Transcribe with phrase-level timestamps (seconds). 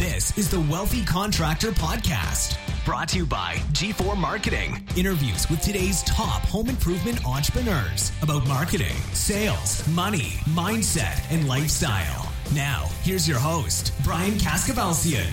[0.00, 2.56] This is the Wealthy Contractor Podcast,
[2.86, 4.82] brought to you by G4 Marketing.
[4.96, 12.32] Interviews with today's top home improvement entrepreneurs about marketing, sales, money, mindset, and lifestyle.
[12.54, 15.30] Now, here's your host, Brian Kaskavalciyan.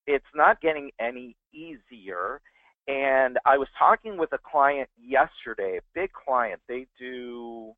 [0.07, 2.41] It's not getting any easier.
[2.87, 6.61] And I was talking with a client yesterday, a big client.
[6.69, 7.73] They do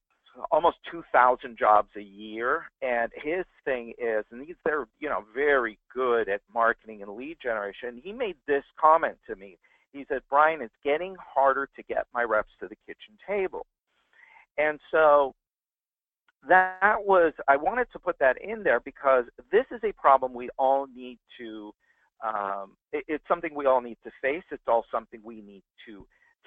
[0.51, 2.63] almost 2,000 jobs a year.
[2.81, 7.37] And his thing is, and he's they're you know very good at marketing and lead
[7.41, 8.01] generation.
[8.03, 9.57] He made this comment to me.
[9.93, 13.65] He said, Brian, it's getting harder to get my reps to the kitchen table.
[14.57, 15.33] And so
[16.47, 20.49] that was I wanted to put that in there because this is a problem we
[20.57, 21.71] all need to.
[22.25, 24.43] Um, it, it's something we all need to face.
[24.51, 26.05] It's all something we need to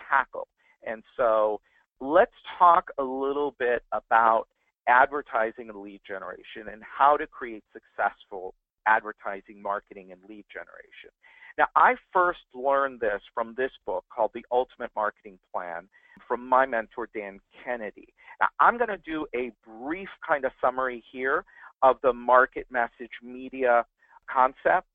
[0.08, 0.48] tackle.
[0.84, 1.60] And so
[2.00, 4.46] let's talk a little bit about
[4.88, 8.54] advertising and lead generation and how to create successful
[8.86, 11.10] advertising, marketing, and lead generation.
[11.58, 15.88] Now, I first learned this from this book called The Ultimate Marketing Plan
[16.26, 18.08] from my mentor, Dan Kennedy.
[18.40, 21.44] Now, I'm going to do a brief kind of summary here
[21.82, 23.84] of the market message media
[24.32, 24.86] concept.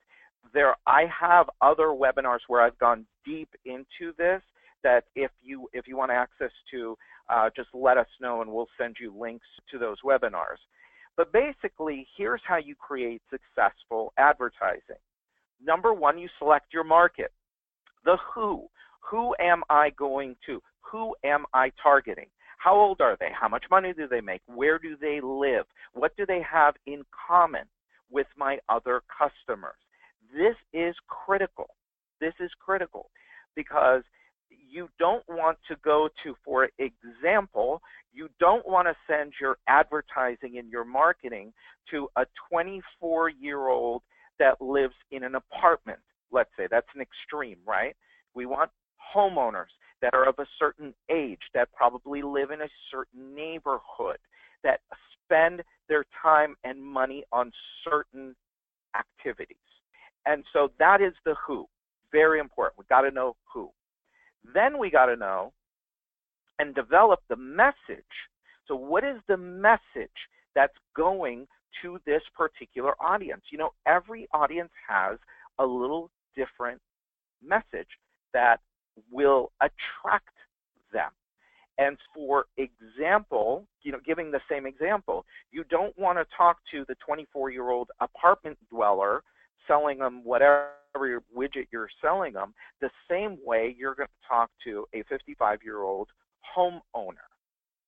[0.54, 4.42] There, I have other webinars where I've gone deep into this,
[4.86, 6.96] that if you if you want access to,
[7.28, 10.62] uh, just let us know and we'll send you links to those webinars.
[11.18, 15.02] But basically, here's how you create successful advertising.
[15.64, 17.32] Number one, you select your market.
[18.04, 18.68] The who.
[19.10, 20.62] Who am I going to?
[20.92, 22.28] Who am I targeting?
[22.60, 23.30] How old are they?
[23.40, 24.42] How much money do they make?
[24.46, 25.66] Where do they live?
[25.94, 27.66] What do they have in common
[28.12, 29.80] with my other customers?
[30.32, 31.70] This is critical.
[32.20, 33.10] This is critical
[33.56, 34.04] because
[34.50, 37.82] you don't want to go to, for example,
[38.14, 41.54] you don't want to send your advertising and your marketing
[41.92, 44.02] to a 24 year old
[44.40, 46.00] that lives in an apartment.
[46.32, 47.96] Let's say that's an extreme, right?
[48.34, 48.72] We want
[49.16, 54.18] homeowners that are of a certain age, that probably live in a certain neighborhood,
[54.64, 54.82] that
[55.24, 57.52] spend their time and money on
[57.88, 58.36] certain
[58.98, 59.58] activities.
[60.26, 61.66] And so that is the who.
[62.12, 62.78] Very important.
[62.78, 63.70] We've got to know who.
[64.54, 65.54] Then we got to know
[66.60, 68.06] and develop the message.
[68.68, 70.10] So, what is the message
[70.56, 71.48] that's going
[71.82, 73.44] to this particular audience?
[73.52, 75.18] You know, every audience has
[75.60, 76.82] a little different
[77.44, 77.88] message
[78.34, 78.60] that
[79.12, 80.36] will attract
[80.92, 81.12] them.
[81.78, 86.86] And for example, you know, giving the same example, you don't want to talk to
[86.88, 89.22] the 24 year old apartment dweller
[89.68, 90.72] selling them whatever
[91.36, 95.84] widget you're selling them, the same way you're going to talk to a 55 year
[95.84, 96.10] old
[96.58, 97.28] homeowner,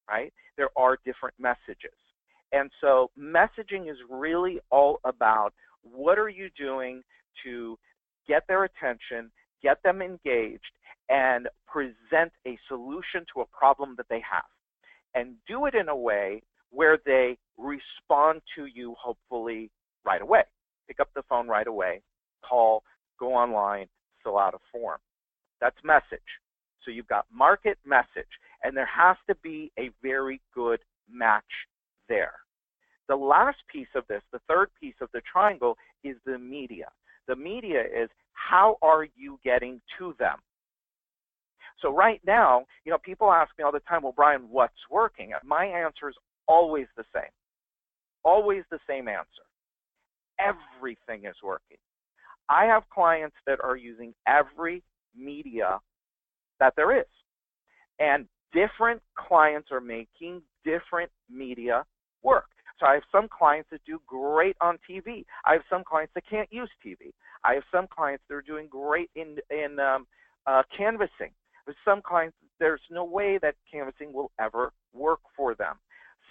[0.10, 0.34] right?
[0.57, 1.98] There are different messages.
[2.51, 7.01] And so messaging is really all about what are you doing
[7.44, 7.78] to
[8.28, 9.31] get their attention,
[9.62, 10.63] get them engaged,
[11.10, 14.44] and present a solution to a problem that they have.
[15.13, 19.72] And do it in a way where they respond to you, hopefully,
[20.06, 20.44] right away
[20.88, 22.01] pick up the phone right away,
[22.48, 22.84] call,
[23.19, 23.88] go online,
[24.24, 25.00] fill out a form.
[25.60, 26.19] That's message.
[26.84, 28.31] So you've got market message,
[28.63, 30.80] and there has to be a very good
[31.12, 31.44] match
[32.07, 32.34] there.
[33.07, 36.88] The last piece of this, the third piece of the triangle, is the media.
[37.28, 40.38] The media is how are you getting to them?
[41.81, 45.31] So right now, you know, people ask me all the time, well, Brian, what's working?
[45.44, 46.16] My answer is
[46.48, 47.31] always the same.
[48.24, 49.47] Always the same answer.
[50.39, 51.78] Everything is working.
[52.50, 54.84] I have clients that are using every
[55.16, 55.80] media
[56.60, 57.06] that there is.
[58.00, 61.86] And different clients are making different media
[62.24, 62.45] work.
[62.80, 65.25] So I have some clients that do great on TV.
[65.45, 67.12] I have some clients that can't use TV.
[67.44, 70.06] I have some clients that are doing great in in um,
[70.45, 71.31] uh, canvassing.
[71.66, 75.75] With some clients, there's no way that canvassing will ever work for them.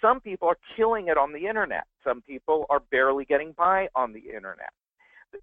[0.01, 1.85] Some people are killing it on the internet.
[2.03, 4.71] Some people are barely getting by on the internet.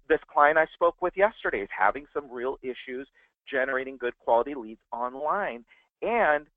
[0.09, 3.07] This client I spoke with yesterday is having some real issues
[3.49, 5.63] generating good quality leads online,
[6.01, 6.47] and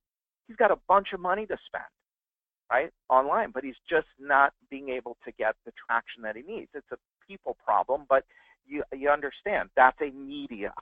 [0.47, 1.85] he's got a bunch of money to spend
[2.71, 6.69] right, online, but he's just not being able to get the traction that he needs.
[6.75, 8.25] It's a people problem, but
[8.67, 10.73] you you understand that's a media.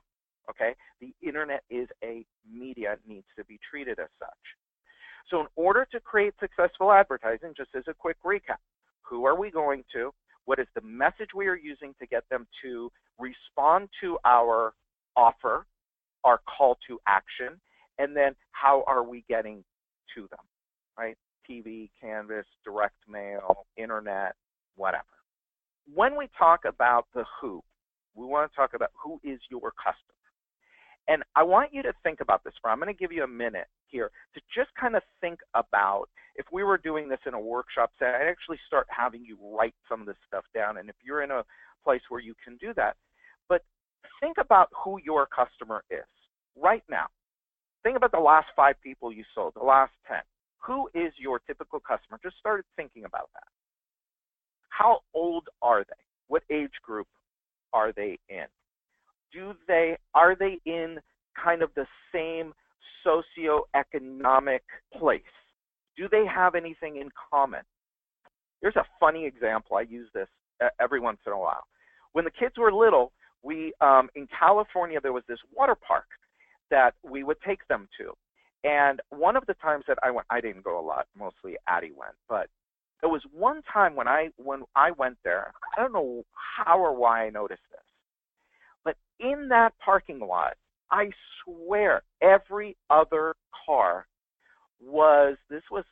[0.51, 4.29] Okay, the internet is a media needs to be treated as such.
[5.31, 8.59] So in order to create successful advertising, just as a quick recap,
[9.03, 10.13] who are we going to?
[10.45, 14.75] What is the message we are using to get them to respond to our
[15.17, 15.67] offer,
[16.25, 17.61] our call to action,
[17.99, 19.65] and then how are we getting
[20.15, 20.45] to them,
[20.99, 21.17] right?
[21.49, 24.35] TV, Canvas, direct mail, internet,
[24.77, 25.05] whatever.
[25.93, 27.63] When we talk about the who,
[28.15, 30.16] we want to talk about who is your customer.
[31.09, 33.29] And I want you to think about this for I'm going to give you a
[33.29, 37.41] minute here to just kind of think about if we were doing this in a
[37.41, 40.79] workshop setting, I'd actually start having you write some of this stuff down.
[40.79, 41.45] And if you're in a
[41.85, 42.97] place where you can do that,
[43.49, 43.63] but
[44.21, 46.05] think about who your customer is
[46.57, 47.07] right now.
[47.85, 50.19] Think about the last five people you sold, the last 10.
[50.67, 52.19] Who is your typical customer?
[52.23, 53.47] Just started thinking about that.
[54.71, 56.03] How old are they?
[56.27, 57.07] What age group
[57.73, 58.47] are they in?
[59.33, 60.99] Do they are they in
[61.43, 62.53] kind of the same
[63.07, 64.61] socioeconomic
[64.97, 65.23] place?
[65.97, 67.63] Do they have anything in common?
[68.61, 69.77] Here's a funny example.
[69.77, 70.29] I use this
[70.81, 71.65] every once in a while.
[72.13, 73.13] When the kids were little,
[73.43, 76.07] we um, in California there was this water park
[76.71, 78.13] that we would take them to,
[78.65, 81.07] and one of the times that I went, I didn't go a lot.
[81.17, 82.49] Mostly Addie went, but
[83.01, 85.53] there was one time when I when I went there.
[85.77, 86.25] I don't know
[86.67, 87.81] how or why I noticed this,
[89.21, 90.55] in that parking lot,
[90.91, 91.11] I
[91.45, 93.35] swear every other
[93.67, 94.07] car
[94.81, 95.37] was.
[95.51, 95.85] This was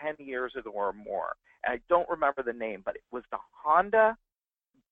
[0.00, 1.34] ten years ago or more.
[1.64, 4.16] I don't remember the name, but it was the Honda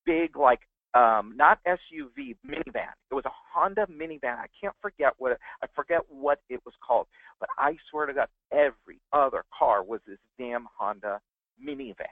[0.07, 0.61] big like
[0.95, 2.93] um, not SUV, minivan.
[3.11, 4.39] It was a Honda minivan.
[4.39, 7.07] I can't forget what I forget what it was called,
[7.39, 11.21] but I swear to God, every other car was this damn Honda
[11.65, 12.07] minivan.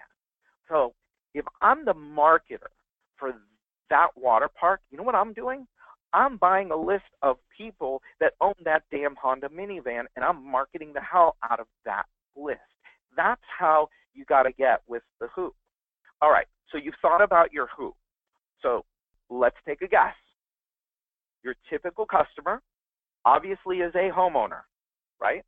[0.68, 0.94] So
[1.34, 2.70] if I'm the marketer
[3.16, 3.32] for
[3.90, 5.66] that water park, you know what I'm doing?
[6.12, 10.92] I'm buying a list of people that own that damn Honda minivan, and I'm marketing
[10.94, 12.04] the hell out of that
[12.34, 12.60] list.
[13.16, 15.52] That's how you got to get with the who.
[16.22, 17.94] All right, so you've thought about your who.
[18.62, 18.84] So
[19.28, 20.14] let's take a guess.
[21.44, 22.62] Your typical customer
[23.24, 24.62] obviously is a homeowner,
[25.20, 25.44] right?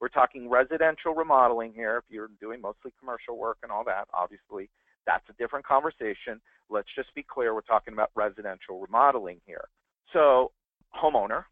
[0.00, 1.98] We're talking residential remodeling here.
[1.98, 4.68] If you're doing mostly commercial work and all that, obviously
[5.06, 6.40] that's a different conversation.
[6.70, 9.64] Let's just be clear, we're talking about residential remodeling here.
[10.12, 10.52] So,
[10.94, 11.44] homeowner,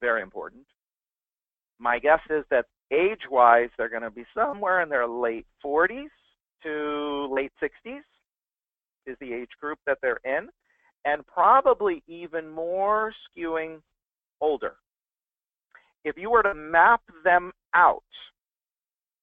[0.00, 0.64] very important.
[1.78, 6.08] My guess is that age wise, they're going to be somewhere in their late 40s
[6.62, 8.00] to late 60s
[9.06, 10.48] is the age group that they're in,
[11.04, 13.80] and probably even more skewing
[14.40, 14.74] older.
[16.04, 18.02] If you were to map them out,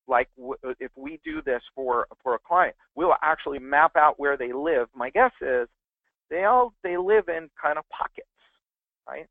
[0.07, 4.38] like w- if we do this for for a client, we'll actually map out where
[4.38, 4.88] they live.
[4.95, 5.67] My guess is
[6.29, 8.27] they all they live in kind of pockets,
[9.07, 9.25] right?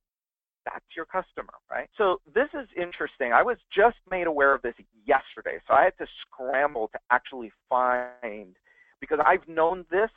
[0.65, 1.91] That's your customer, right?
[1.99, 3.33] So this is interesting.
[3.33, 4.75] I was just made aware of this
[5.07, 8.57] yesterday, so I had to scramble to actually find
[9.01, 10.11] because I've known this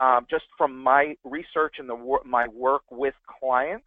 [0.00, 3.86] um, just from my research and the my work with clients,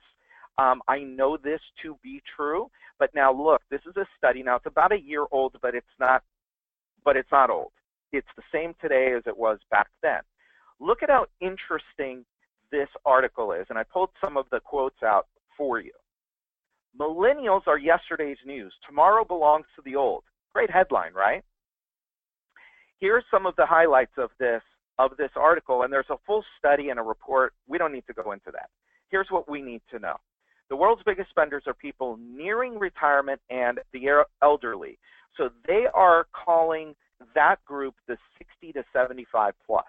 [0.57, 2.69] um, I know this to be true.
[2.99, 4.43] But now look, this is a study.
[4.43, 6.23] Now it's about a year old, but it's not.
[7.05, 7.71] But it's not old.
[8.11, 10.21] It's the same today as it was back then.
[10.79, 12.25] Look at how interesting
[12.71, 15.93] this article is, and I pulled some of the quotes out for you.
[16.99, 18.73] Millennials are yesterday's news.
[18.87, 20.23] Tomorrow belongs to the old.
[20.53, 21.43] Great headline, right?
[22.99, 24.61] Here's some of the highlights of this
[24.99, 27.53] of this article, and there's a full study and a report.
[27.67, 28.69] We don't need to go into that.
[29.09, 30.15] Here's what we need to know.
[30.69, 34.99] The world's biggest spenders are people nearing retirement and the elderly.
[35.37, 36.95] So they are calling
[37.35, 39.85] that group the 60 to 75 plus.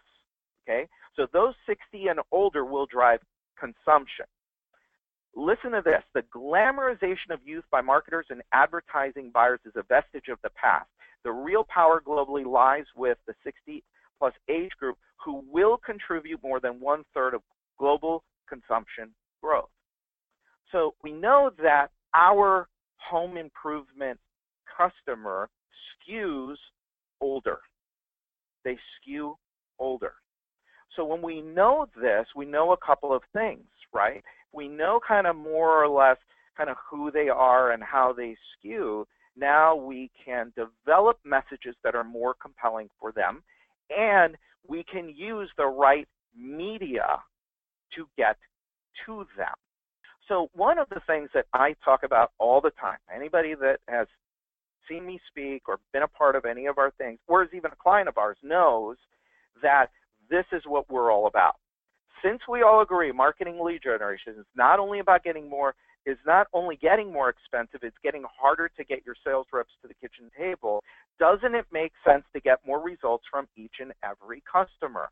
[0.69, 0.87] Okay?
[1.17, 3.21] So those 60 and older will drive
[3.59, 4.27] consumption.
[5.35, 6.03] listen to this.
[6.15, 10.89] The glamorization of youth by marketers and advertising buyers is a vestige of the past.
[11.25, 13.83] The real power globally lies with the 60
[14.19, 17.43] plus age group who will contribute more than one third of
[17.79, 19.11] global consumption
[19.43, 19.69] growth.
[20.73, 24.19] So we know that our home improvement
[24.77, 25.49] customer
[26.09, 26.57] skews
[27.21, 27.59] older.
[28.65, 29.37] They skew
[29.79, 30.13] older.
[30.97, 34.23] So when we know this, we know a couple of things, right?
[34.53, 36.17] We know kind of more or less
[36.57, 39.07] kind of who they are and how they skew.
[39.37, 43.43] Now we can develop messages that are more compelling for them
[43.97, 47.21] and we can use the right media
[47.95, 48.37] to get
[49.07, 49.55] to them.
[50.29, 54.07] So one of the things that I talk about all the time, anybody that has
[54.89, 57.71] seen me speak or been a part of any of our things, or is even
[57.73, 58.97] a client of ours, knows
[59.63, 59.87] that
[60.31, 61.55] this is what we're all about.
[62.23, 66.47] Since we all agree marketing lead generation is not only about getting more, is not
[66.53, 70.31] only getting more expensive, it's getting harder to get your sales reps to the kitchen
[70.37, 70.83] table.
[71.19, 75.09] Doesn't it make sense to get more results from each and every customer?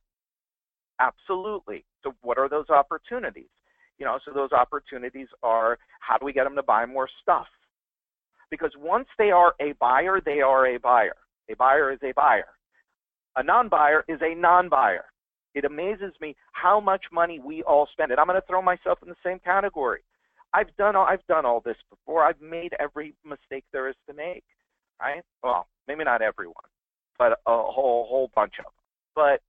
[1.00, 1.84] Absolutely.
[2.02, 3.48] So what are those opportunities?
[3.98, 7.46] You know, so those opportunities are how do we get them to buy more stuff?
[8.50, 11.16] Because once they are a buyer, they are a buyer.
[11.50, 12.48] A buyer is a buyer.
[13.36, 15.04] A non-buyer is a non-buyer.
[15.54, 18.10] It amazes me how much money we all spend.
[18.10, 20.02] And I'm going to throw myself in the same category.
[20.52, 22.24] I've done all, I've done all this before.
[22.24, 24.44] I've made every mistake there is to make.
[25.00, 25.22] Right?
[25.42, 26.54] Well, maybe not everyone,
[27.18, 28.72] but a whole whole bunch of them.
[29.14, 29.42] But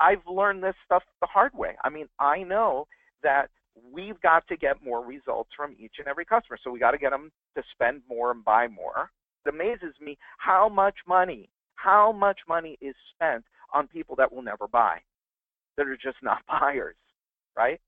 [0.00, 1.76] I've learned this stuff the hard way.
[1.84, 2.86] I mean, I know
[3.22, 3.48] that
[3.92, 6.58] we've got to get more results from each and every customer.
[6.62, 9.10] So we got to get them to spend more and buy more.
[9.44, 14.42] It amazes me how much money, how much money is spent on people that will
[14.42, 14.98] never buy,
[15.76, 16.96] that are just not buyers,
[17.56, 17.80] right?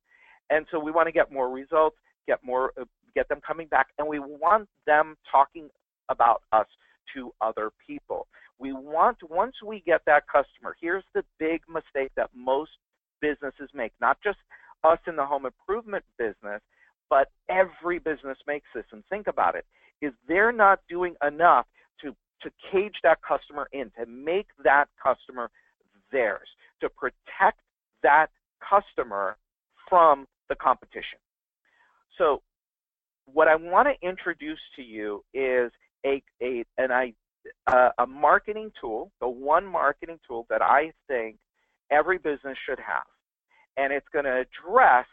[0.50, 3.88] And so we want to get more results, get more, uh, get them coming back,
[3.98, 5.68] and we want them talking
[6.08, 6.66] about us
[7.14, 8.26] to other people.
[8.58, 12.70] We want, once we get that customer, here's the big mistake that most
[13.20, 14.38] businesses make, not just
[14.84, 16.60] us in the home improvement business,
[17.08, 18.84] but every business makes this.
[18.92, 19.64] And think about it:
[20.02, 21.66] is they're not doing enough
[22.02, 25.50] to to cage that customer in, to make that customer
[26.12, 26.48] theirs,
[26.80, 27.60] to protect
[28.02, 28.28] that
[28.60, 29.36] customer
[29.88, 31.18] from the competition.
[32.18, 32.42] So,
[33.26, 35.70] what I want to introduce to you is
[36.04, 37.14] a a an I
[37.98, 41.36] a marketing tool, the one marketing tool that I think
[41.90, 43.04] every business should have
[43.76, 45.06] and it's going to address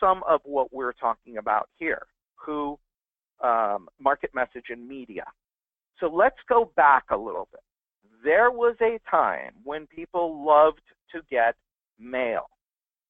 [0.00, 2.78] some of what we're talking about here, who
[3.42, 5.24] um, market message and media.
[6.00, 7.60] So let's go back a little bit.
[8.24, 11.54] There was a time when people loved to get
[11.98, 12.48] mail,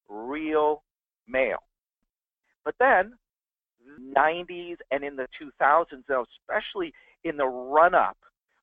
[0.09, 0.83] real
[1.27, 1.59] mail.
[2.63, 3.13] But then,
[4.15, 6.93] 90s and in the 2000s, especially
[7.23, 8.17] in the run up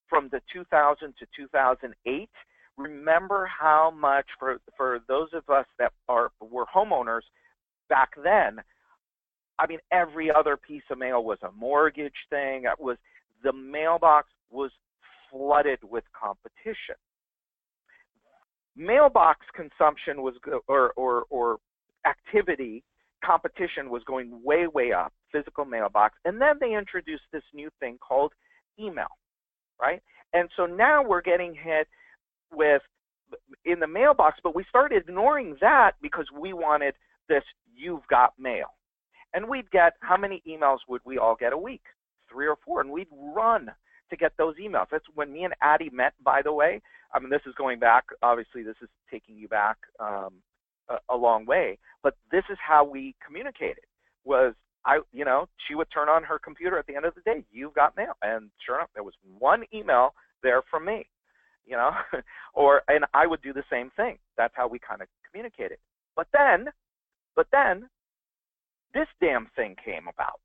[0.09, 2.29] from the 2000 to 2008,
[2.77, 7.23] remember how much for for those of us that are were homeowners
[7.89, 8.59] back then
[9.59, 12.65] i mean every other piece of mail was a mortgage thing.
[12.65, 12.97] It was
[13.43, 14.71] the mailbox was
[15.31, 16.97] flooded with competition.
[18.77, 20.35] Mailbox consumption was
[20.69, 21.59] or or or
[22.07, 22.83] activity
[23.25, 26.17] competition was going way way up physical mailbox.
[26.25, 28.33] And then they introduced this new thing called
[28.81, 29.07] email
[29.81, 30.03] right?
[30.33, 31.87] And so now we're getting hit
[32.55, 32.83] with
[33.65, 36.95] in the mailbox, but we started ignoring that because we wanted
[37.29, 37.43] this
[37.75, 38.75] you've got mail.
[39.33, 41.83] And we'd get how many emails would we all get a week?
[42.31, 42.81] Three or four.
[42.81, 43.71] And we'd run
[44.11, 44.87] to get those emails.
[44.93, 46.81] That's when me and Addie met, by the way.
[47.13, 50.35] I mean, this is going back, obviously, this is taking you back um,
[50.89, 51.79] a, a long way.
[52.03, 53.85] But this is how we communicated
[54.25, 54.55] was
[54.87, 57.45] I, you know, she would turn on her computer at the end of the day.
[57.51, 61.07] You've got mail, and sure enough, there was one email there from me
[61.67, 61.91] you know,
[62.55, 64.19] or and I would do the same thing.
[64.37, 65.79] That's how we kind of communicated.
[66.17, 66.67] But then,
[67.37, 67.89] but then,
[68.93, 70.41] this damn thing came about,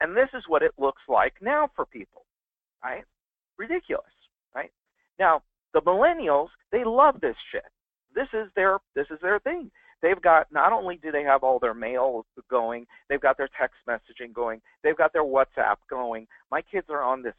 [0.00, 2.24] and this is what it looks like now for people,
[2.82, 3.04] right?
[3.58, 4.04] Ridiculous,
[4.54, 4.72] right?
[5.18, 5.42] Now
[5.72, 7.64] the millennials they love this shit.
[8.14, 9.70] This is their this is their thing
[10.04, 13.76] they've got not only do they have all their mail going, they've got their text
[13.88, 16.26] messaging going, they've got their WhatsApp going.
[16.50, 17.34] My kids are on this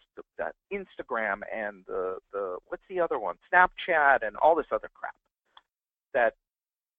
[0.73, 3.35] Instagram and the the what's the other one?
[3.53, 5.13] Snapchat and all this other crap
[6.15, 6.33] that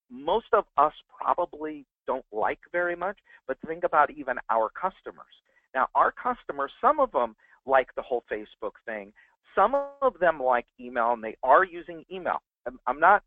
[0.08, 3.18] most of us probably don't like very much,
[3.48, 5.26] but think about even our customers.
[5.74, 7.34] Now, our customers, some of them
[7.66, 9.12] like the whole Facebook thing.
[9.54, 12.40] Some of them like email and they are using email.
[12.86, 13.22] I'm not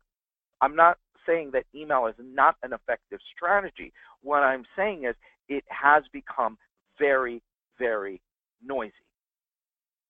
[0.62, 3.92] I'm not saying that email is not an effective strategy.
[4.22, 5.14] What I'm saying is
[5.48, 6.56] it has become
[6.98, 7.42] very,
[7.78, 8.20] very
[8.64, 8.92] noisy.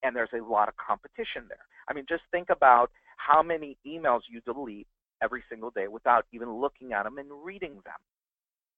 [0.03, 1.67] And there's a lot of competition there.
[1.89, 4.87] I mean, just think about how many emails you delete
[5.23, 8.01] every single day without even looking at them and reading them,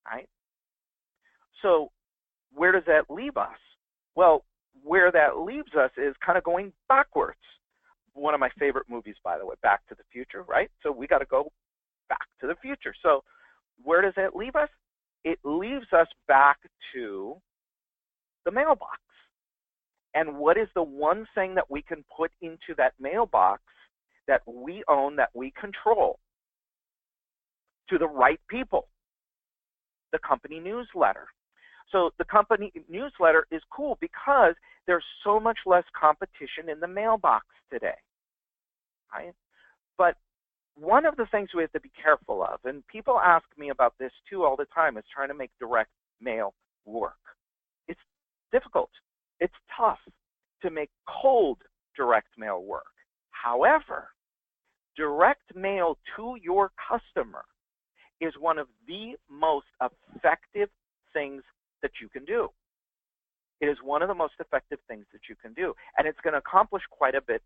[0.06, 0.28] right?
[1.62, 1.90] So
[2.54, 3.58] where does that leave us?
[4.14, 4.44] Well,
[4.82, 7.38] where that leaves us is kind of going backwards.
[8.14, 10.70] One of my favorite movies, by the way, Back to the Future, right?
[10.82, 11.50] So we got to go
[12.08, 12.94] back to the future.
[13.02, 13.22] So
[13.82, 14.68] where does that leave us?
[15.24, 16.58] It leaves us back
[16.94, 17.36] to
[18.44, 18.98] the mailbox.
[20.14, 23.62] And what is the one thing that we can put into that mailbox
[24.28, 26.18] that we own, that we control
[27.88, 28.88] to the right people?
[30.12, 31.28] The company newsletter.
[31.90, 34.54] So the company newsletter is cool because
[34.86, 37.94] there's so much less competition in the mailbox today.
[39.14, 39.32] Right?
[39.96, 40.16] But
[40.76, 43.94] one of the things we have to be careful of, and people ask me about
[43.98, 46.54] this too all the time, is trying to make direct mail
[46.86, 47.14] work.
[47.88, 48.00] It's
[48.52, 48.90] difficult.
[49.40, 49.98] It's tough
[50.62, 51.58] to make cold
[51.96, 52.84] direct mail work.
[53.30, 54.08] However,
[54.96, 57.44] direct mail to your customer
[58.20, 60.68] is one of the most effective
[61.12, 61.42] things
[61.82, 62.48] that you can do.
[63.60, 66.32] It is one of the most effective things that you can do, and it's going
[66.32, 67.42] to accomplish quite a bit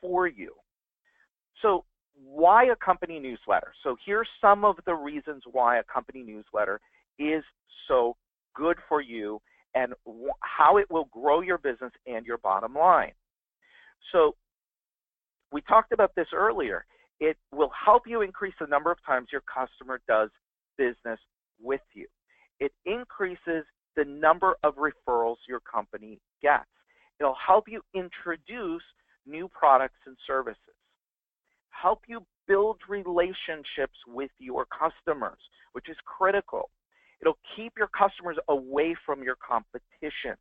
[0.00, 0.54] for you.
[1.62, 1.84] So,
[2.24, 3.72] why a company newsletter?
[3.82, 6.80] So, here's some of the reasons why a company newsletter
[7.18, 7.42] is
[7.86, 8.16] so
[8.54, 9.40] good for you
[9.74, 9.92] and
[10.40, 13.12] how it will grow your business and your bottom line.
[14.12, 14.34] So,
[15.52, 16.84] we talked about this earlier.
[17.20, 20.30] It will help you increase the number of times your customer does
[20.76, 21.18] business
[21.60, 22.06] with you.
[22.60, 23.64] It increases
[23.96, 26.64] the number of referrals your company gets.
[27.20, 28.82] It'll help you introduce
[29.26, 30.77] new products and services,
[31.80, 35.38] help you build relationships with your customers,
[35.72, 36.70] which is critical.
[37.20, 40.36] It'll keep your customers away from your competition.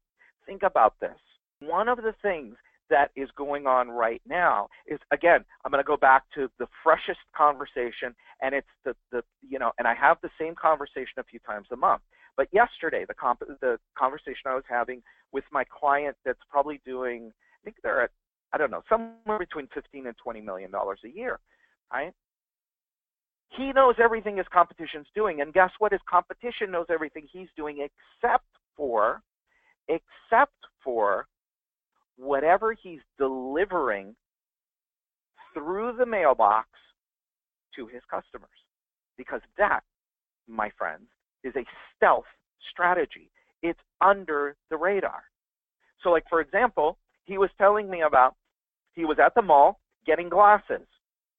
[0.45, 1.17] Think about this.
[1.59, 2.55] One of the things
[2.89, 6.65] that is going on right now is again i'm going to go back to the
[6.81, 11.23] freshest conversation and it's the, the you know and i have the same conversation a
[11.25, 12.01] few times a month
[12.37, 15.01] but yesterday, the, comp- the conversation I was having
[15.33, 18.11] with my client that's probably doing, I think they're at,
[18.53, 21.39] I don't know, somewhere between 15 and 20 million dollars a year,
[21.91, 22.13] right?
[23.49, 25.91] He knows everything his competition's doing, and guess what?
[25.91, 29.21] His competition knows everything he's doing, except for,
[29.87, 31.27] except for
[32.17, 34.15] whatever he's delivering
[35.53, 36.67] through the mailbox
[37.75, 38.49] to his customers.
[39.17, 39.81] Because that,
[40.47, 41.07] my friends,
[41.43, 42.25] is a stealth
[42.71, 43.31] strategy.
[43.63, 45.23] It's under the radar.
[46.03, 48.35] So, like, for example, he was telling me about
[48.93, 50.87] he was at the mall getting glasses.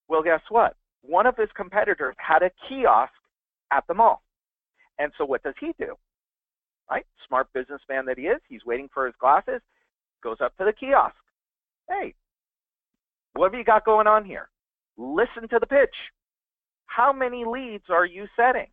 [0.09, 0.77] Well, guess what?
[1.03, 3.13] One of his competitors had a kiosk
[3.73, 4.23] at the mall.
[4.99, 5.95] And so, what does he do?
[6.91, 7.05] Right?
[7.27, 9.61] Smart businessman that he is, he's waiting for his glasses,
[10.23, 11.17] goes up to the kiosk.
[11.89, 12.15] Hey,
[13.35, 14.49] what have you got going on here?
[14.97, 15.95] Listen to the pitch.
[16.87, 18.69] How many leads are you setting?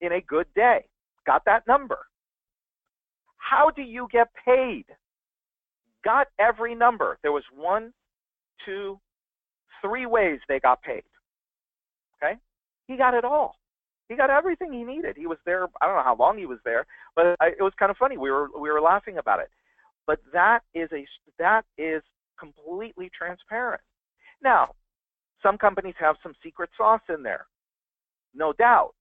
[0.00, 0.84] in a good day.
[1.26, 1.98] Got that number.
[3.36, 4.86] How do you get paid?
[6.04, 7.18] Got every number.
[7.22, 7.92] There was one,
[8.64, 8.98] two,
[9.82, 11.02] three ways they got paid.
[12.22, 12.38] Okay?
[12.86, 13.56] He got it all.
[14.08, 15.16] He got everything he needed.
[15.16, 15.66] He was there.
[15.82, 18.16] I don't know how long he was there, but I, it was kind of funny.
[18.16, 19.50] We were we were laughing about it.
[20.06, 21.06] But that is a
[21.38, 22.02] that is
[22.40, 23.82] completely transparent.
[24.42, 24.74] Now,
[25.42, 27.46] some companies have some secret sauce in there,
[28.34, 28.94] no doubt.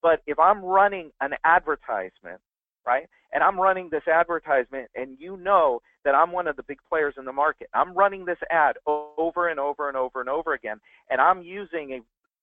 [0.00, 2.40] But if I'm running an advertisement,
[2.86, 6.78] right, and I'm running this advertisement, and you know that I'm one of the big
[6.88, 10.54] players in the market, I'm running this ad over and over and over and over
[10.54, 10.78] again,
[11.10, 12.00] and I'm using a,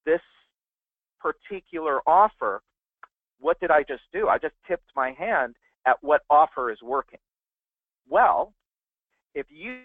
[0.09, 0.21] this
[1.19, 2.61] particular offer,
[3.39, 4.27] what did I just do?
[4.27, 7.19] I just tipped my hand at what offer is working.
[8.09, 8.53] Well,
[9.33, 9.79] if you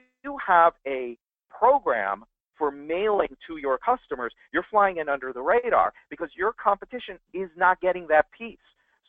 [0.46, 1.16] have a
[1.48, 2.24] program
[2.58, 7.50] for mailing to your customers, you're flying in under the radar because your competition is
[7.56, 8.58] not getting that piece.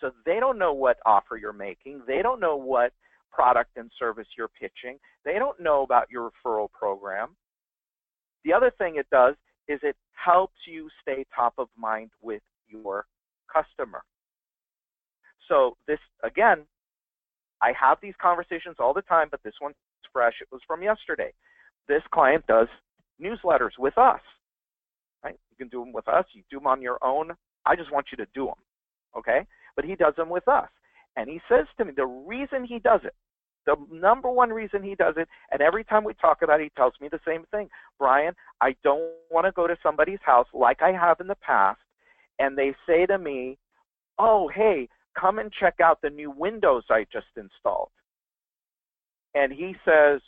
[0.01, 2.01] So they don't know what offer you're making.
[2.07, 2.93] They don't know what
[3.31, 4.99] product and service you're pitching.
[5.25, 7.35] They don't know about your referral program.
[8.43, 9.35] The other thing it does
[9.67, 13.05] is it helps you stay top of mind with your
[13.53, 14.03] customer.
[15.47, 16.65] So this again,
[17.61, 19.75] I have these conversations all the time, but this one's
[20.13, 20.33] fresh.
[20.41, 21.33] It was from yesterday.
[21.87, 22.67] This client does
[23.21, 24.21] newsletters with us.
[25.23, 25.37] Right?
[25.51, 26.25] You can do them with us.
[26.33, 27.31] You do them on your own.
[27.65, 28.55] I just want you to do them.
[29.17, 29.47] Okay?
[29.77, 30.67] But he does them with us.
[31.15, 33.15] And he says to me, the reason he does it,
[33.65, 36.69] the number one reason he does it, and every time we talk about it, he
[36.75, 37.69] tells me the same thing.
[37.99, 41.79] Brian, I don't want to go to somebody's house like I have in the past,
[42.39, 43.57] and they say to me,
[44.19, 47.89] oh, hey, come and check out the new Windows I just installed.
[49.35, 50.21] And he says,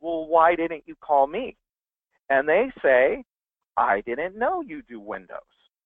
[0.00, 1.56] well, why didn't you call me?
[2.30, 3.24] And they say,
[3.76, 5.38] I didn't know you do Windows,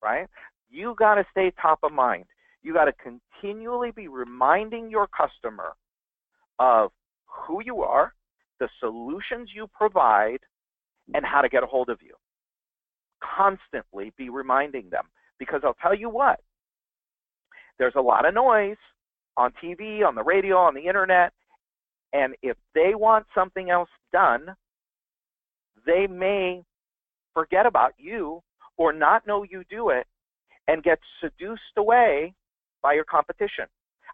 [0.03, 0.27] right?
[0.71, 2.25] You got to stay top of mind.
[2.67, 5.75] You got to continually be reminding your customer
[6.59, 6.91] of
[7.29, 8.13] who you are,
[8.59, 10.41] the solutions you provide,
[11.15, 12.15] and how to get a hold of you.
[13.23, 15.05] Constantly be reminding them
[15.39, 16.41] because I'll tell you what,
[17.79, 18.77] there's a lot of noise
[19.37, 21.33] on TV, on the radio, on the internet,
[22.13, 24.57] and if they want something else done,
[25.87, 26.65] they may
[27.33, 28.43] forget about you
[28.77, 30.09] or not know you do it
[30.67, 32.35] and get seduced away
[32.87, 33.65] by your competition.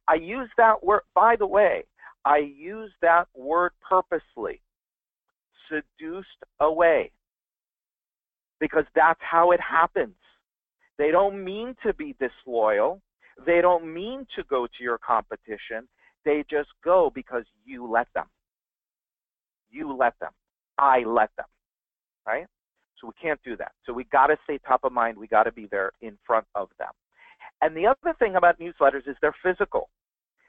[0.08, 1.84] I use that word, by the way,
[2.24, 4.62] I use that word purposely.
[5.68, 7.10] Seduced away.
[8.60, 10.16] Because that's how it happens.
[10.96, 13.02] They don't mean to be disloyal.
[13.44, 15.86] They don't mean to go to your competition.
[16.24, 18.26] They just go because you let them.
[19.70, 20.32] You let them.
[20.78, 21.46] I let them.
[22.26, 22.46] Right?
[22.98, 23.72] So we can't do that.
[23.84, 25.18] So we got to stay top of mind.
[25.18, 26.88] We got to be there in front of them.
[27.62, 29.88] And the other thing about newsletters is they're physical.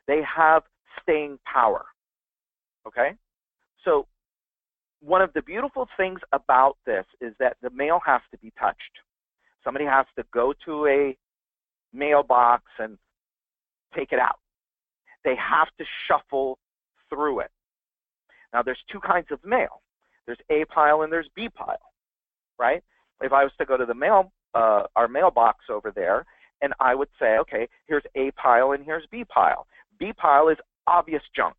[0.08, 0.64] They have
[1.02, 1.86] staying power.
[2.88, 3.12] Okay?
[3.86, 4.08] So
[5.00, 9.00] one of the beautiful things about this is that the mail has to be touched.
[9.64, 11.18] Somebody has to go to a
[11.94, 12.98] mailbox and
[13.96, 14.40] take it out.
[15.24, 16.58] They have to shuffle
[17.10, 17.52] through it.
[18.54, 19.82] Now, there's two kinds of mail.
[20.26, 21.92] There's A pile and there's B pile,
[22.60, 22.84] right?
[23.22, 26.26] If I was to go to the mail, uh, our mailbox over there,
[26.64, 29.68] and I would say, okay, here's A pile and here's B pile.
[30.00, 31.56] B pile is obvious junk,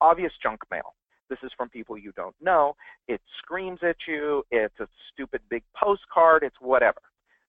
[0.00, 0.94] obvious junk mail.
[1.28, 2.76] This is from people you don't know.
[3.08, 4.44] It screams at you.
[4.52, 6.44] It's a stupid big postcard.
[6.44, 7.00] It's whatever.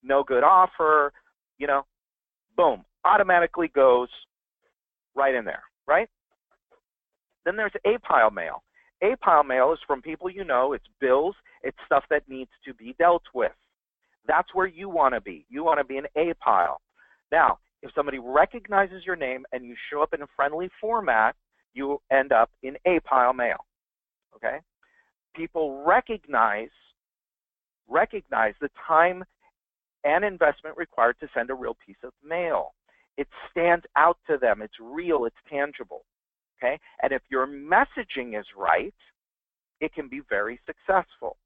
[0.03, 1.13] No good offer.
[1.59, 1.85] You know,
[2.57, 4.09] boom, automatically goes
[5.15, 6.09] right in there, right?
[7.45, 8.63] Then there's A pile mail.
[9.03, 10.73] A pile mail is from people you know.
[10.73, 11.35] It's bills.
[11.61, 13.51] It's stuff that needs to be dealt with.
[14.27, 15.45] That's where you want to be.
[15.47, 16.81] You want to be an A pile.
[17.31, 21.35] Now, if somebody recognizes your name and you show up in a friendly format,
[21.73, 23.65] you end up in A pile mail.
[24.35, 24.57] Okay?
[25.35, 26.69] People recognize
[27.89, 29.23] recognize the time
[30.03, 32.73] and investment required to send a real piece of mail.
[33.17, 34.61] It stands out to them.
[34.61, 35.25] It's real.
[35.25, 36.03] It's tangible.
[36.57, 36.79] Okay?
[37.01, 38.93] And if your messaging is right,
[39.79, 41.37] it can be very successful.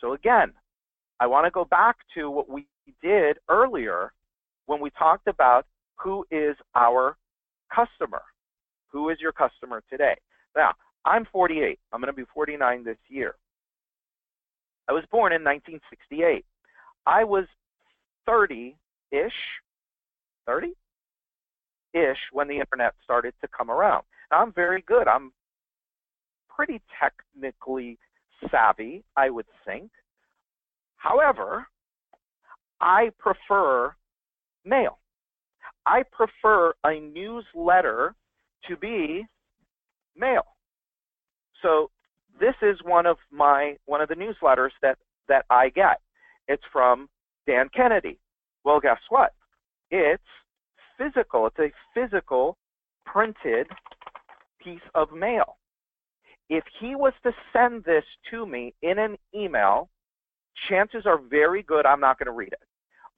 [0.00, 0.52] So again,
[1.20, 2.66] I want to go back to what we
[3.02, 4.12] did earlier
[4.66, 7.16] when we talked about who is our
[7.74, 8.22] customer.
[8.90, 10.16] Who is your customer today?
[10.56, 10.72] Now,
[11.04, 11.78] I'm 48.
[11.92, 13.34] I'm going to be 49 this year.
[14.88, 16.44] I was born in 1968.
[17.06, 17.44] I was
[18.26, 18.76] 30
[19.10, 19.32] ish,
[20.46, 20.72] 30
[21.94, 24.04] ish when the internet started to come around.
[24.30, 25.08] Now, I'm very good.
[25.08, 25.32] I'm
[26.54, 27.98] pretty technically
[28.50, 29.90] savvy, I would think.
[30.96, 31.66] However,
[32.80, 33.94] I prefer
[34.64, 34.98] mail.
[35.86, 38.14] I prefer a newsletter
[38.68, 39.26] to be
[40.16, 40.42] mail.
[41.62, 41.90] So
[42.40, 44.98] this is one of my one of the newsletters that
[45.28, 46.00] that I get.
[46.48, 47.08] It's from
[47.46, 48.18] Dan Kennedy.
[48.64, 49.32] Well, guess what?
[49.90, 50.22] It's
[50.98, 51.46] physical.
[51.46, 52.56] It's a physical
[53.04, 53.66] printed
[54.62, 55.56] piece of mail.
[56.48, 59.88] If he was to send this to me in an email,
[60.68, 62.60] chances are very good I'm not going to read it.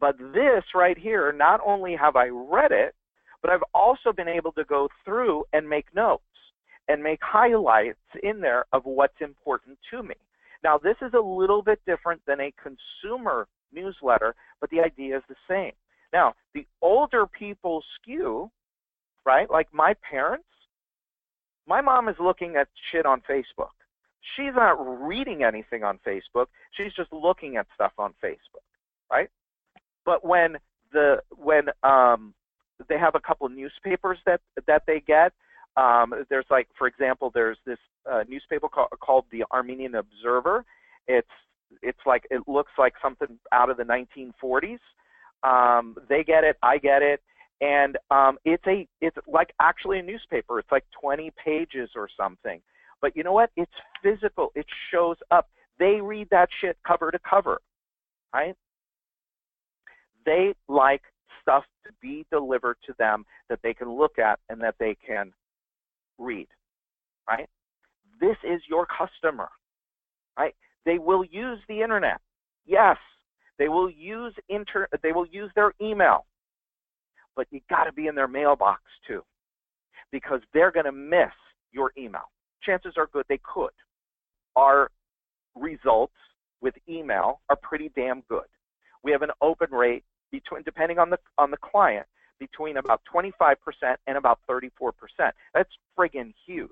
[0.04, 2.94] But this right here, not only have I read it,
[3.40, 6.22] but I've also been able to go through and make notes
[6.88, 10.14] and make highlights in there of what's important to me.
[10.62, 15.22] Now, this is a little bit different than a consumer newsletter, but the idea is
[15.26, 15.72] the same.
[16.12, 18.50] Now, the older people skew,
[19.24, 19.50] right?
[19.50, 20.44] Like my parents,
[21.66, 23.72] my mom is looking at shit on Facebook.
[24.36, 26.48] She's not reading anything on Facebook.
[26.72, 28.68] She's just looking at stuff on Facebook,
[29.10, 29.30] right?
[30.04, 30.56] But when
[30.92, 32.34] the when um,
[32.88, 35.32] they have a couple newspapers that that they get,
[35.76, 37.78] um, there's like, for example, there's this
[38.10, 40.64] uh, newspaper called, called the Armenian Observer.
[41.08, 41.28] It's
[41.82, 44.78] it's like it looks like something out of the 1940s.
[45.42, 47.20] Um, they get it, I get it,
[47.60, 50.58] and um, it's a it's like actually a newspaper.
[50.58, 52.60] It's like 20 pages or something.
[53.00, 53.50] But you know what?
[53.56, 54.52] It's physical.
[54.54, 55.48] It shows up.
[55.78, 57.60] They read that shit cover to cover,
[58.32, 58.54] right?
[60.26, 61.02] They like
[61.42, 65.32] stuff to be delivered to them that they can look at and that they can
[66.18, 66.48] read,
[67.28, 67.48] right?
[68.20, 69.48] This is your customer,
[70.38, 70.54] right?
[70.86, 72.20] They will use the internet.
[72.66, 72.96] Yes,
[73.58, 76.26] they will use inter they will use their email.
[77.36, 79.22] but you got to be in their mailbox too,
[80.12, 81.32] because they're going to miss
[81.72, 82.30] your email.
[82.62, 83.70] Chances are good they could.
[84.56, 84.90] Our
[85.54, 86.14] results
[86.60, 88.46] with email are pretty damn good.
[89.02, 92.06] We have an open rate between, depending on the on the client,
[92.40, 93.54] between about 25%
[94.06, 94.90] and about 34%.
[95.54, 96.70] That's friggin' huge.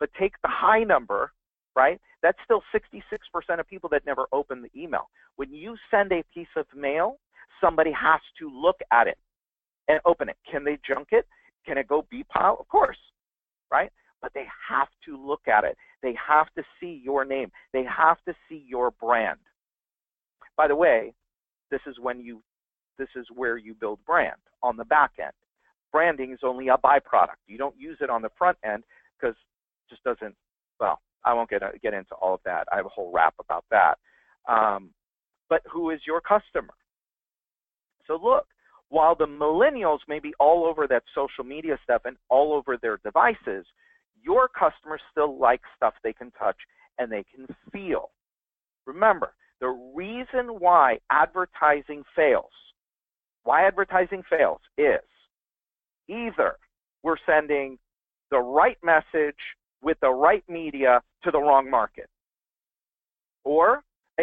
[0.00, 1.32] But take the high number,
[1.76, 2.00] right?
[2.22, 5.10] That's still 66% of people that never open the email.
[5.36, 7.18] When you send a piece of mail,
[7.60, 9.18] somebody has to look at it
[9.88, 10.36] and open it.
[10.50, 11.26] Can they junk it?
[11.66, 12.56] Can it go B pile?
[12.58, 12.98] Of course,
[13.70, 13.90] right?
[14.22, 15.76] But they have to look at it.
[16.02, 17.50] They have to see your name.
[17.72, 19.38] They have to see your brand.
[20.56, 21.12] By the way,
[21.70, 22.42] this is when you
[22.98, 25.32] this is where you build brand on the back end.
[25.90, 27.40] Branding is only a byproduct.
[27.46, 28.84] You don't use it on the front end
[29.20, 30.34] because it just doesn't
[30.80, 32.66] well, I won't get get into all of that.
[32.72, 33.98] I have a whole rap about that.
[34.48, 34.90] Um,
[35.48, 36.74] but who is your customer?
[38.06, 38.46] So look,
[38.88, 42.98] while the millennials may be all over that social media stuff and all over their
[42.98, 43.64] devices,
[44.22, 46.56] your customers still like stuff they can touch
[46.98, 48.10] and they can feel.
[48.86, 52.50] Remember, the reason why advertising fails,
[53.44, 55.00] why advertising fails is
[56.08, 56.56] either
[57.02, 57.78] we're sending
[58.30, 59.36] the right message
[59.82, 62.08] with the right media to the wrong market.
[63.44, 63.82] Or,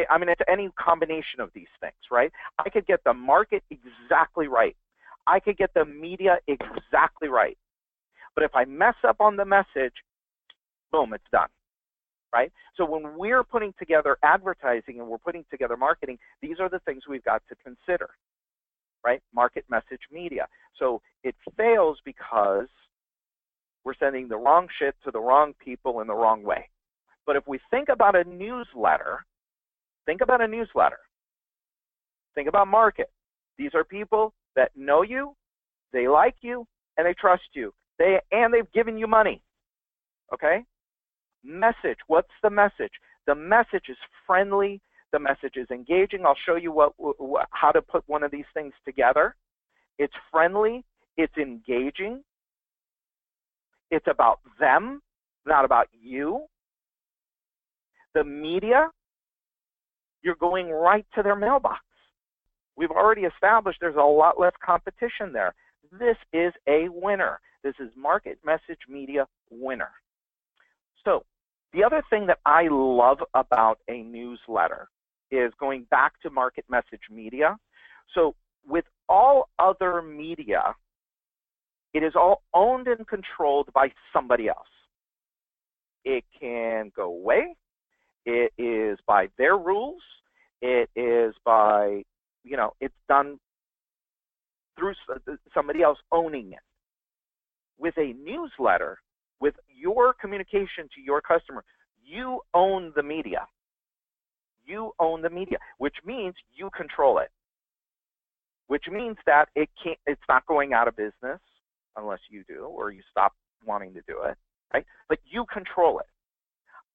[0.09, 2.31] I mean, it's any combination of these things, right?
[2.57, 4.75] I could get the market exactly right.
[5.27, 7.57] I could get the media exactly right.
[8.35, 9.93] But if I mess up on the message,
[10.91, 11.49] boom, it's done.
[12.31, 12.51] Right?
[12.77, 17.03] So when we're putting together advertising and we're putting together marketing, these are the things
[17.09, 18.11] we've got to consider.
[19.05, 19.21] Right?
[19.33, 20.47] Market message media.
[20.77, 22.67] So it fails because
[23.83, 26.69] we're sending the wrong shit to the wrong people in the wrong way.
[27.25, 29.25] But if we think about a newsletter,
[30.05, 30.99] think about a newsletter.
[32.35, 33.11] Think about market.
[33.57, 35.35] These are people that know you,
[35.93, 36.65] they like you,
[36.97, 37.73] and they trust you.
[37.97, 39.41] They and they've given you money.
[40.33, 40.63] Okay?
[41.43, 41.97] Message.
[42.07, 42.91] What's the message?
[43.27, 44.81] The message is friendly.
[45.11, 46.25] The message is engaging.
[46.25, 49.35] I'll show you what, what how to put one of these things together.
[49.97, 50.83] It's friendly.
[51.17, 52.23] It's engaging.
[53.91, 55.01] It's about them,
[55.45, 56.45] not about you.
[58.13, 58.89] The media,
[60.21, 61.81] you're going right to their mailbox.
[62.75, 65.53] We've already established there's a lot less competition there.
[65.91, 67.39] This is a winner.
[67.63, 69.89] This is market message media winner.
[71.03, 71.25] So,
[71.73, 74.87] the other thing that I love about a newsletter
[75.31, 77.57] is going back to market message media.
[78.13, 78.35] So,
[78.67, 80.75] with all other media,
[81.93, 84.67] it is all owned and controlled by somebody else.
[86.05, 87.55] It can go away.
[88.25, 90.01] It is by their rules.
[90.61, 92.03] It is by,
[92.43, 93.39] you know, it's done
[94.77, 96.59] through uh, somebody else owning it.
[97.77, 98.97] With a newsletter,
[99.39, 101.63] with your communication to your customer,
[102.03, 103.47] you own the media.
[104.69, 107.29] You own the media, which means you control it.
[108.67, 111.39] Which means that it can't, it's not going out of business
[111.97, 113.33] unless you do or you stop
[113.65, 114.37] wanting to do it,
[114.73, 114.85] right?
[115.07, 116.05] But you control it.